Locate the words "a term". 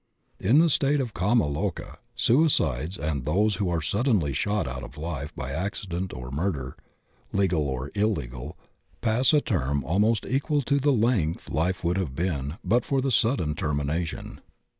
9.31-9.83